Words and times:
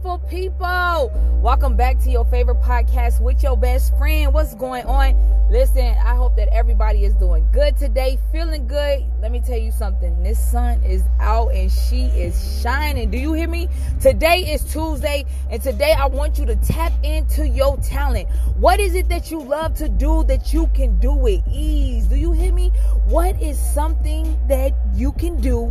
people? 0.00 1.12
Welcome 1.42 1.76
back 1.76 1.98
to 2.00 2.10
your 2.10 2.24
favorite 2.24 2.62
podcast 2.62 3.20
with 3.20 3.42
your 3.42 3.54
best 3.54 3.96
friend. 3.98 4.32
What's 4.32 4.54
going 4.54 4.86
on? 4.86 5.14
Listen, 5.50 5.94
I 6.02 6.14
hope 6.14 6.36
that 6.36 6.48
everybody 6.52 7.04
is 7.04 7.12
doing 7.14 7.46
good 7.52 7.76
today, 7.76 8.18
feeling 8.32 8.66
good. 8.66 9.04
Let 9.20 9.30
me 9.30 9.40
tell 9.40 9.58
you 9.58 9.70
something. 9.70 10.22
This 10.22 10.38
sun 10.38 10.82
is 10.84 11.02
out 11.18 11.48
and 11.48 11.70
she 11.70 12.04
is 12.06 12.62
shining. 12.62 13.10
Do 13.10 13.18
you 13.18 13.34
hear 13.34 13.48
me? 13.48 13.68
Today 14.00 14.52
is 14.52 14.64
Tuesday, 14.72 15.26
and 15.50 15.62
today 15.62 15.92
I 15.92 16.06
want 16.06 16.38
you 16.38 16.46
to 16.46 16.56
tap 16.56 16.92
into 17.02 17.46
your 17.46 17.76
talent. 17.78 18.28
What 18.56 18.80
is 18.80 18.94
it 18.94 19.08
that 19.10 19.30
you 19.30 19.42
love 19.42 19.74
to 19.76 19.88
do 19.90 20.24
that 20.24 20.54
you 20.54 20.68
can 20.68 20.98
do 20.98 21.12
with 21.12 21.42
ease? 21.46 22.06
Do 22.06 22.16
you 22.16 22.32
hear 22.32 22.54
me? 22.54 22.70
What 23.06 23.40
is 23.42 23.58
something 23.58 24.38
that 24.48 24.72
you 24.94 25.12
can 25.12 25.40
do 25.42 25.70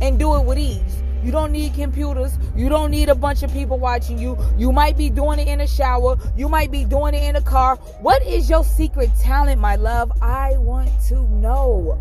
and 0.00 0.18
do 0.18 0.34
it 0.34 0.44
with 0.44 0.58
ease? 0.58 0.99
You 1.22 1.30
don't 1.30 1.52
need 1.52 1.74
computers. 1.74 2.38
You 2.56 2.68
don't 2.68 2.90
need 2.90 3.08
a 3.08 3.14
bunch 3.14 3.42
of 3.42 3.52
people 3.52 3.78
watching 3.78 4.18
you. 4.18 4.38
You 4.56 4.72
might 4.72 4.96
be 4.96 5.10
doing 5.10 5.38
it 5.38 5.48
in 5.48 5.60
a 5.60 5.66
shower. 5.66 6.16
You 6.36 6.48
might 6.48 6.70
be 6.70 6.84
doing 6.84 7.14
it 7.14 7.22
in 7.24 7.36
a 7.36 7.42
car. 7.42 7.76
What 8.00 8.22
is 8.22 8.48
your 8.48 8.64
secret 8.64 9.10
talent, 9.20 9.60
my 9.60 9.76
love? 9.76 10.12
I 10.22 10.56
want 10.56 10.90
to 11.08 11.22
know. 11.34 11.98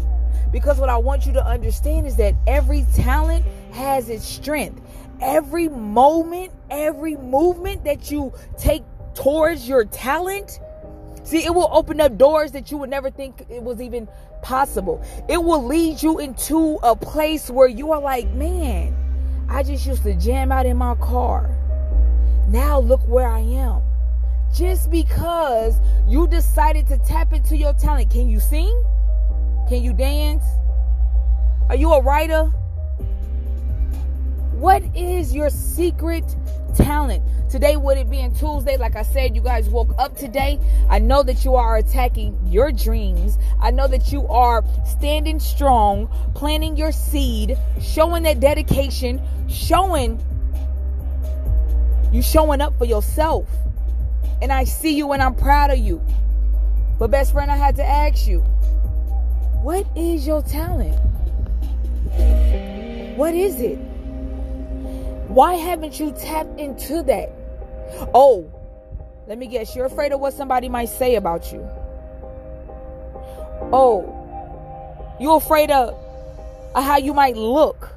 Because 0.52 0.80
what 0.80 0.90
I 0.90 0.98
want 0.98 1.26
you 1.26 1.34
to 1.34 1.46
understand 1.46 2.08
is 2.08 2.16
that 2.16 2.34
every 2.48 2.86
talent 2.96 3.46
has 3.74 4.10
its 4.10 4.26
strength. 4.26 4.82
Every 5.22 5.68
moment, 5.68 6.52
every 6.70 7.18
movement 7.18 7.84
that 7.84 8.10
you 8.10 8.34
take 8.58 8.84
towards 9.16 9.68
your 9.68 9.84
talent, 9.86 10.60
see, 11.24 11.44
it 11.44 11.54
will 11.54 11.70
open 11.74 12.00
up 12.00 12.18
doors 12.18 12.54
that 12.54 12.72
you 12.72 12.78
would 12.78 12.90
never 12.90 13.10
think 13.10 13.46
it 13.50 13.62
was 13.62 13.82
even 13.82 14.08
possible. 14.42 15.04
It 15.28 15.44
will 15.44 15.64
lead 15.64 16.02
you 16.02 16.20
into 16.20 16.80
a 16.84 16.96
place 16.96 17.50
where 17.50 17.68
you 17.68 17.92
are 17.92 18.02
like, 18.02 18.30
man, 18.30 18.96
I 19.50 19.64
just 19.64 19.86
used 19.86 20.04
to 20.04 20.14
jam 20.14 20.52
out 20.52 20.68
in 20.68 20.78
my 20.78 20.94
car. 20.96 21.50
Now 22.48 22.80
look 22.80 23.02
where 23.08 23.28
I 23.28 23.40
am. 23.40 23.82
Just 24.54 24.92
because 24.92 25.76
you 26.08 26.28
decided 26.28 26.88
to 26.88 26.98
tap 27.00 27.34
into 27.34 27.58
your 27.58 27.74
talent. 27.74 28.12
Can 28.12 28.30
you 28.30 28.40
sing? 28.40 28.84
Can 29.68 29.84
you 29.84 29.94
dance? 29.94 30.44
Are 31.68 31.76
you 31.76 31.92
a 31.94 32.02
writer? 32.02 32.52
What 34.60 34.84
is 34.94 35.34
your 35.34 35.50
secret 35.50 36.26
talent? 36.76 37.24
Today, 37.50 37.78
would 37.78 37.98
it 37.98 38.10
be 38.10 38.20
in 38.20 38.36
Tuesday, 38.36 38.76
like 38.76 38.98
I 38.98 39.04
said, 39.04 39.34
you 39.34 39.42
guys 39.42 39.70
woke 39.70 39.94
up 39.98 40.18
today. 40.18 40.60
I 40.90 41.00
know 41.00 41.24
that 41.24 41.46
you 41.46 41.56
are 41.56 41.78
attacking 41.78 42.38
your 42.46 42.74
dreams. 42.74 43.38
I 43.62 43.72
know 43.72 43.88
that 43.88 44.12
you 44.12 44.28
are 44.28 44.66
standing 44.86 45.40
strong, 45.40 46.10
planting 46.36 46.76
your 46.76 46.92
seed, 46.92 47.58
showing 47.82 48.24
that 48.24 48.42
dedication, 48.42 49.22
showing 49.48 50.22
you 52.12 52.22
showing 52.22 52.60
up 52.60 52.78
for 52.78 52.84
yourself. 52.84 53.48
And 54.42 54.52
I 54.52 54.66
see 54.66 54.94
you 54.94 55.14
and 55.14 55.22
I'm 55.22 55.36
proud 55.36 55.72
of 55.72 55.80
you. 55.80 56.06
But, 57.00 57.12
best 57.12 57.32
friend, 57.32 57.50
I 57.50 57.56
had 57.56 57.78
to 57.78 57.86
ask 57.86 58.28
you, 58.28 58.42
what 59.62 59.88
is 59.96 60.28
your 60.28 60.42
talent? 60.42 61.00
What 63.16 63.34
is 63.34 63.62
it? 63.62 63.89
Why 65.30 65.54
haven't 65.54 66.00
you 66.00 66.12
tapped 66.12 66.60
into 66.60 67.04
that? 67.04 67.30
Oh, 68.16 68.52
let 69.28 69.38
me 69.38 69.46
guess, 69.46 69.76
you're 69.76 69.86
afraid 69.86 70.12
of 70.12 70.20
what 70.20 70.34
somebody 70.34 70.70
might 70.70 70.90
say 70.90 71.16
about 71.16 71.54
you. 71.54 71.60
Oh, 73.72 74.16
you're 75.20 75.38
afraid 75.38 75.70
of, 75.70 75.96
how 76.74 76.98
you 76.98 77.14
might 77.14 77.38
look. 77.38 77.90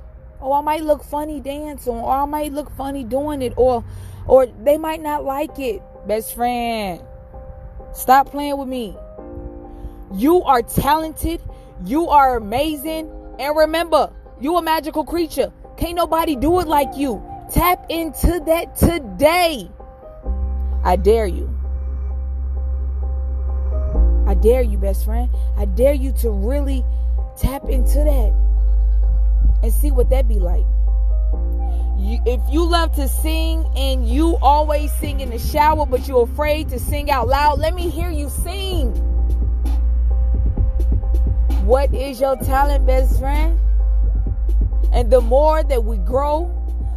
Oh, 0.43 0.53
I 0.53 0.61
might 0.61 0.83
look 0.83 1.03
funny 1.05 1.41
dancing, 1.41 1.95
or 1.95 2.13
I 2.13 2.27
might 2.27 2.53
look 2.53 2.71
funny 2.77 3.03
doing 3.03 3.41
it, 3.41 3.55
or 3.57 3.83
or 4.27 4.45
they 4.47 4.77
might 4.77 5.01
not 5.01 5.25
like 5.25 5.59
it. 5.59 5.81
Best 6.07 6.35
friend, 6.35 7.01
stop 7.95 8.31
playing 8.31 8.59
with 8.59 8.69
me. 8.69 8.95
You 10.13 10.43
are 10.43 10.61
talented, 10.61 11.41
you 11.87 12.09
are 12.09 12.37
amazing, 12.37 13.11
and 13.39 13.57
remember, 13.57 14.13
you 14.39 14.59
a 14.59 14.63
magical 14.63 15.05
creature. 15.05 15.51
Can't 15.83 15.97
nobody 15.97 16.37
do 16.37 16.61
it 16.61 16.69
like 16.69 16.97
you. 16.97 17.21
Tap 17.53 17.87
into 17.89 18.41
that 18.47 18.77
today. 18.77 19.69
I 20.85 20.95
dare 20.95 21.27
you. 21.27 21.53
I 24.29 24.35
dare 24.35 24.63
you, 24.63 24.79
best 24.79 25.05
friend. 25.05 25.29
I 25.57 25.65
dare 25.65 25.93
you 25.93 26.13
to 26.21 26.31
really 26.31 26.85
tap 27.37 27.65
into 27.69 27.99
that 27.99 28.33
and 29.65 29.73
see 29.73 29.91
what 29.91 30.09
that 30.11 30.29
be 30.29 30.37
like. 30.37 30.65
You, 31.99 32.23
if 32.27 32.41
you 32.49 32.65
love 32.65 32.95
to 32.95 33.09
sing 33.09 33.69
and 33.75 34.09
you 34.09 34.37
always 34.41 34.93
sing 34.93 35.19
in 35.19 35.31
the 35.31 35.39
shower, 35.41 35.85
but 35.85 36.07
you're 36.07 36.23
afraid 36.23 36.69
to 36.69 36.79
sing 36.79 37.11
out 37.11 37.27
loud, 37.27 37.59
let 37.59 37.75
me 37.75 37.91
hear 37.91 38.09
you 38.09 38.29
sing. 38.29 38.93
What 41.67 41.93
is 41.93 42.21
your 42.21 42.37
talent, 42.37 42.87
best 42.87 43.19
friend? 43.19 43.59
And 44.93 45.11
the 45.11 45.21
more 45.21 45.63
that 45.63 45.85
we 45.85 45.97
grow, 45.99 46.51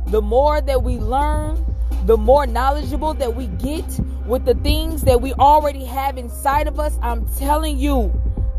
the 0.08 0.22
more 0.22 0.62
that 0.62 0.84
we 0.84 0.98
learn, 0.98 1.66
the 2.06 2.18
more 2.18 2.46
knowledgeable 2.46 3.14
that 3.16 3.36
we 3.36 3.48
get 3.48 3.86
with 4.26 4.46
the 4.46 4.54
things 4.56 5.02
that 5.04 5.22
we 5.22 5.34
already 5.34 5.86
have 5.86 6.18
inside 6.18 6.68
of 6.68 6.80
us, 6.80 6.98
I'm 7.02 7.28
telling 7.36 7.78
you, 7.78 8.12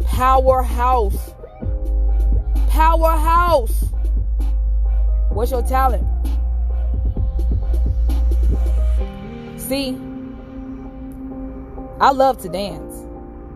powerhouse. 0.06 1.34
Powerhouse. 2.69 3.84
What's 5.30 5.50
your 5.50 5.62
talent? 5.62 6.06
See, 9.60 9.97
I 12.00 12.10
love 12.10 12.41
to 12.42 12.48
dance. 12.48 12.94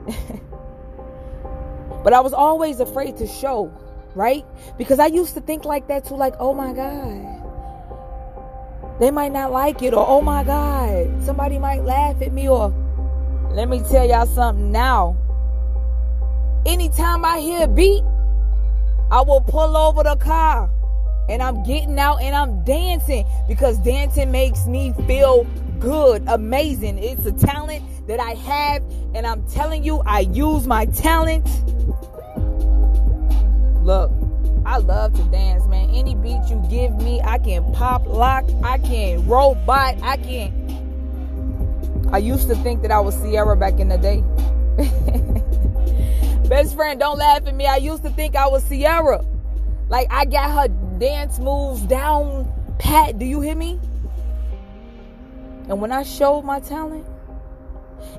but 2.04 2.12
I 2.12 2.20
was 2.20 2.32
always 2.32 2.80
afraid 2.80 3.16
to 3.18 3.26
show, 3.26 3.72
right? 4.15 4.44
Because 4.78 4.98
I 4.98 5.06
used 5.06 5.34
to 5.34 5.41
think 5.41 5.65
like 5.65 5.88
that 5.88 6.06
too, 6.06 6.16
like, 6.16 6.34
oh 6.38 6.54
my 6.54 6.72
God 6.72 7.41
they 9.00 9.10
might 9.10 9.32
not 9.32 9.50
like 9.50 9.81
it, 9.82 9.94
or 9.94 10.06
oh 10.06 10.21
my 10.21 10.44
God, 10.44 11.25
somebody 11.25 11.59
might 11.59 11.82
laugh 11.84 12.21
at 12.21 12.32
me, 12.32 12.50
or 12.50 12.69
let 13.50 13.66
me 13.66 13.82
tell 13.91 14.06
y'all 14.06 14.26
something 14.26 14.71
now. 14.71 15.16
Anytime 16.66 17.25
I 17.25 17.41
hear 17.41 17.65
a 17.65 17.69
beat, 17.69 18.04
I 19.10 19.22
will 19.22 19.41
pull 19.41 19.75
over 19.75 20.03
the 20.03 20.16
car 20.16 20.71
and 21.31 21.42
I'm 21.42 21.62
getting 21.65 21.98
out 21.98 22.21
and 22.21 22.37
I'm 22.37 22.62
dancing 22.65 23.25
because 23.48 23.78
dancing 23.78 24.31
makes 24.31 24.66
me 24.66 24.92
feel 25.06 25.44
good, 25.78 26.22
amazing. 26.27 26.98
It's 26.98 27.25
a 27.25 27.32
talent 27.32 27.82
that 28.06 28.21
I 28.21 28.34
have, 28.34 28.82
and 29.15 29.27
I'm 29.27 29.42
telling 29.48 29.82
you, 29.82 30.03
I 30.04 30.21
use 30.21 30.66
my 30.66 30.84
talent. 30.84 31.48
Look, 33.82 34.10
I 34.66 34.76
love 34.78 35.14
to 35.14 35.22
dance, 35.24 35.66
man. 35.66 35.91
Any 35.91 36.14
beat 36.14 36.41
you 36.48 36.62
give 36.68 36.94
me, 36.96 37.20
I 37.22 37.38
can 37.38 37.72
pop 37.72 38.06
lock, 38.06 38.44
I 38.62 38.78
can 38.78 39.26
robot, 39.26 39.96
I 40.02 40.16
can. 40.18 40.60
I 42.12 42.18
used 42.18 42.48
to 42.48 42.56
think 42.56 42.82
that 42.82 42.91
I 42.91 43.00
was 43.00 43.16
Ciara 43.22 43.56
back 43.56 43.78
in 43.80 43.88
the 43.88 43.96
day. 43.98 44.22
Best 46.48 46.74
friend, 46.74 46.98
don't 46.98 47.18
laugh 47.18 47.46
at 47.46 47.54
me. 47.54 47.66
I 47.66 47.76
used 47.76 48.02
to 48.02 48.10
think 48.10 48.36
I 48.36 48.48
was 48.48 48.68
Ciara. 48.68 49.24
Like 49.88 50.08
I 50.10 50.24
got 50.24 50.50
her 50.50 50.68
dance 50.98 51.38
moves 51.38 51.82
down 51.82 52.52
pat. 52.78 53.18
Do 53.18 53.24
you 53.24 53.41
hear 53.41 53.54
me? 53.54 53.78
And 55.68 55.80
when 55.80 55.92
I 55.92 56.02
showed 56.02 56.42
my 56.42 56.60
talent, 56.60 57.06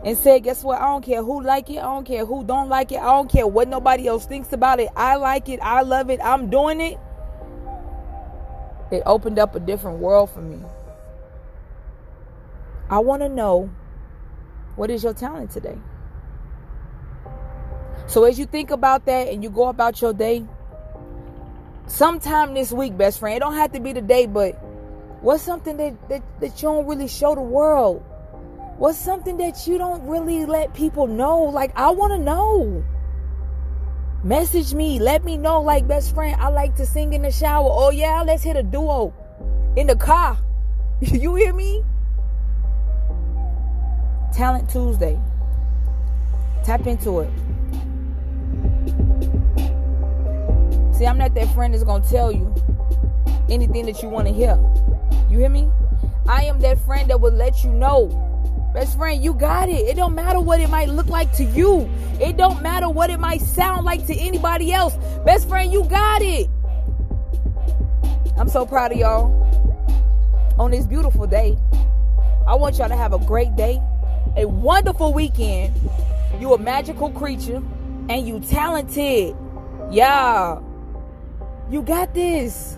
and 0.03 0.17
said, 0.17 0.43
guess 0.43 0.63
what? 0.63 0.79
I 0.79 0.85
don't 0.85 1.03
care 1.03 1.23
who 1.23 1.41
like 1.41 1.69
it. 1.69 1.77
I 1.77 1.83
don't 1.83 2.05
care 2.05 2.25
who 2.25 2.43
don't 2.43 2.69
like 2.69 2.91
it. 2.91 2.99
I 2.99 3.05
don't 3.05 3.29
care 3.29 3.47
what 3.47 3.67
nobody 3.67 4.07
else 4.07 4.25
thinks 4.25 4.51
about 4.53 4.79
it. 4.79 4.89
I 4.95 5.15
like 5.15 5.49
it. 5.49 5.59
I 5.61 5.81
love 5.81 6.09
it. 6.09 6.19
I'm 6.23 6.49
doing 6.49 6.81
it. 6.81 6.97
It 8.91 9.03
opened 9.05 9.39
up 9.39 9.55
a 9.55 9.59
different 9.59 9.99
world 9.99 10.29
for 10.29 10.41
me. 10.41 10.59
I 12.89 12.99
want 12.99 13.21
to 13.21 13.29
know 13.29 13.69
what 14.75 14.91
is 14.91 15.03
your 15.03 15.13
talent 15.13 15.51
today? 15.51 15.77
So 18.07 18.25
as 18.25 18.37
you 18.37 18.45
think 18.45 18.71
about 18.71 19.05
that 19.05 19.29
and 19.29 19.41
you 19.41 19.49
go 19.49 19.69
about 19.69 20.01
your 20.01 20.13
day, 20.13 20.45
sometime 21.87 22.53
this 22.53 22.71
week, 22.73 22.97
best 22.97 23.19
friend, 23.19 23.37
it 23.37 23.39
don't 23.39 23.53
have 23.53 23.71
to 23.71 23.79
be 23.79 23.93
the 23.93 24.01
day, 24.01 24.25
but 24.25 24.61
what's 25.21 25.43
something 25.43 25.77
that, 25.77 26.09
that, 26.09 26.21
that 26.41 26.61
you 26.61 26.67
don't 26.67 26.87
really 26.87 27.07
show 27.07 27.35
the 27.35 27.41
world? 27.41 28.03
What's 28.81 28.97
something 28.97 29.37
that 29.37 29.67
you 29.67 29.77
don't 29.77 30.07
really 30.07 30.43
let 30.47 30.73
people 30.73 31.05
know? 31.05 31.43
Like, 31.43 31.71
I 31.75 31.91
want 31.91 32.13
to 32.13 32.17
know. 32.17 32.83
Message 34.23 34.73
me. 34.73 34.97
Let 34.97 35.23
me 35.23 35.37
know. 35.37 35.61
Like, 35.61 35.87
best 35.87 36.15
friend, 36.15 36.35
I 36.41 36.47
like 36.47 36.75
to 36.77 36.85
sing 36.87 37.13
in 37.13 37.21
the 37.21 37.29
shower. 37.29 37.69
Oh, 37.71 37.91
yeah, 37.91 38.23
let's 38.23 38.41
hit 38.41 38.55
a 38.55 38.63
duo 38.63 39.13
in 39.77 39.85
the 39.85 39.95
car. 39.95 40.35
you 40.99 41.35
hear 41.35 41.53
me? 41.53 41.83
Talent 44.33 44.67
Tuesday. 44.67 45.21
Tap 46.63 46.87
into 46.87 47.19
it. 47.19 47.29
See, 50.95 51.05
I'm 51.05 51.19
not 51.19 51.35
that 51.35 51.53
friend 51.53 51.75
that's 51.75 51.83
going 51.83 52.01
to 52.01 52.09
tell 52.09 52.31
you 52.31 52.51
anything 53.47 53.85
that 53.85 54.01
you 54.01 54.09
want 54.09 54.27
to 54.27 54.33
hear. 54.33 54.59
You 55.29 55.37
hear 55.37 55.49
me? 55.49 55.69
I 56.27 56.45
am 56.45 56.59
that 56.61 56.79
friend 56.79 57.11
that 57.11 57.21
will 57.21 57.31
let 57.31 57.63
you 57.63 57.69
know. 57.73 58.29
Best 58.73 58.97
friend, 58.97 59.21
you 59.21 59.33
got 59.33 59.67
it. 59.67 59.87
It 59.87 59.97
don't 59.97 60.15
matter 60.15 60.39
what 60.39 60.61
it 60.61 60.69
might 60.69 60.87
look 60.87 61.07
like 61.07 61.31
to 61.33 61.43
you. 61.43 61.89
It 62.21 62.37
don't 62.37 62.61
matter 62.61 62.89
what 62.89 63.09
it 63.09 63.19
might 63.19 63.41
sound 63.41 63.83
like 63.83 64.07
to 64.07 64.15
anybody 64.15 64.71
else. 64.71 64.95
Best 65.25 65.49
friend, 65.49 65.73
you 65.73 65.83
got 65.85 66.21
it. 66.21 66.49
I'm 68.37 68.47
so 68.47 68.65
proud 68.65 68.93
of 68.93 68.97
y'all 68.97 69.37
on 70.57 70.71
this 70.71 70.85
beautiful 70.85 71.27
day. 71.27 71.57
I 72.47 72.55
want 72.55 72.77
y'all 72.77 72.87
to 72.87 72.95
have 72.95 73.13
a 73.13 73.19
great 73.19 73.55
day, 73.55 73.81
a 74.37 74.47
wonderful 74.47 75.13
weekend. 75.13 75.73
You 76.39 76.53
a 76.53 76.57
magical 76.57 77.11
creature 77.11 77.61
and 78.09 78.27
you 78.27 78.39
talented. 78.39 79.35
Yeah. 79.91 80.59
You 81.69 81.81
got 81.81 82.13
this. 82.13 82.77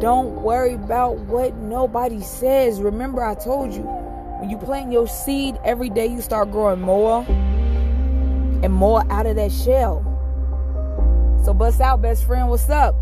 Don't 0.00 0.42
worry 0.42 0.74
about 0.74 1.16
what 1.18 1.54
nobody 1.54 2.20
says. 2.20 2.80
Remember, 2.80 3.24
I 3.24 3.34
told 3.34 3.72
you, 3.72 3.82
when 4.40 4.48
you 4.48 4.56
plant 4.56 4.90
your 4.90 5.06
seed 5.06 5.58
every 5.64 5.90
day, 5.90 6.06
you 6.06 6.22
start 6.22 6.50
growing 6.50 6.80
more 6.80 7.26
and 7.28 8.72
more 8.72 9.04
out 9.12 9.26
of 9.26 9.36
that 9.36 9.52
shell. 9.52 10.02
So, 11.44 11.52
bust 11.52 11.80
out, 11.82 12.00
best 12.00 12.24
friend. 12.24 12.48
What's 12.48 12.70
up? 12.70 12.94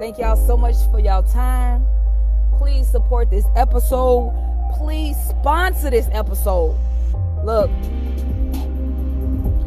Thank 0.00 0.18
y'all 0.18 0.36
so 0.48 0.56
much 0.56 0.74
for 0.90 0.98
y'all 0.98 1.22
time. 1.22 1.86
Please 2.58 2.88
support 2.88 3.30
this 3.30 3.44
episode. 3.54 4.34
Please 4.78 5.16
sponsor 5.16 5.90
this 5.90 6.08
episode. 6.10 6.76
Look, 7.44 7.70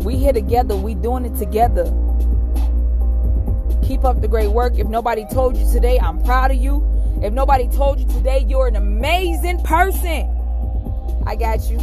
we 0.03 0.17
here 0.17 0.33
together. 0.33 0.75
We 0.75 0.93
doing 0.95 1.23
it 1.23 1.37
together. 1.37 1.85
Keep 3.85 4.03
up 4.03 4.19
the 4.19 4.27
great 4.27 4.49
work. 4.49 4.77
If 4.77 4.87
nobody 4.87 5.25
told 5.31 5.55
you 5.55 5.65
today, 5.71 5.97
I'm 5.99 6.21
proud 6.23 6.51
of 6.51 6.57
you. 6.57 6.85
If 7.21 7.33
nobody 7.33 7.67
told 7.67 7.99
you 7.99 8.07
today, 8.07 8.45
you're 8.47 8.67
an 8.67 8.75
amazing 8.75 9.63
person. 9.63 10.29
I 11.25 11.35
got 11.35 11.69
you. 11.69 11.77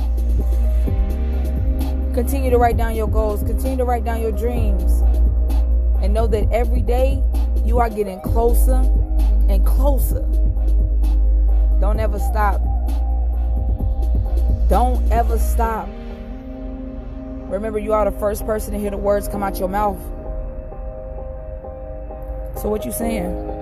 Continue 2.14 2.50
to 2.50 2.58
write 2.58 2.76
down 2.76 2.94
your 2.94 3.08
goals. 3.08 3.42
Continue 3.42 3.76
to 3.78 3.84
write 3.84 4.04
down 4.04 4.20
your 4.20 4.30
dreams. 4.30 5.02
And 6.02 6.14
know 6.14 6.28
that 6.28 6.48
every 6.52 6.82
day 6.82 7.20
you 7.64 7.78
are 7.80 7.90
getting 7.90 8.20
closer 8.20 8.76
and 9.48 9.66
closer. 9.66 10.20
Don't 11.80 11.98
ever 11.98 12.20
stop. 12.20 12.60
Don't 14.68 15.10
ever 15.10 15.38
stop. 15.38 15.88
Remember, 17.50 17.80
you 17.80 17.92
are 17.92 18.08
the 18.08 18.16
first 18.18 18.46
person 18.46 18.72
to 18.72 18.78
hear 18.78 18.90
the 18.90 18.96
words 18.96 19.26
come 19.26 19.42
out 19.42 19.58
your 19.58 19.68
mouth. 19.68 20.00
So 22.62 22.68
what 22.68 22.84
you 22.84 22.92
saying? 22.92 23.53